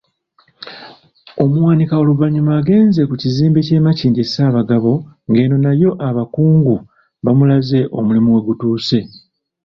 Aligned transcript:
Omuwanika 1.43 1.93
oluvannyuma 2.01 2.51
agenze 2.59 3.01
ku 3.09 3.15
kizimbe 3.21 3.59
ky'e 3.67 3.79
Makindye 3.85 4.23
Ssaabagabo 4.25 4.91
ng'eno 5.29 5.55
nayo 5.65 5.89
abakugu 6.07 6.75
bamulaze 7.23 7.79
omulimu 7.97 8.29
we 8.35 8.41
gutuuse. 8.47 8.99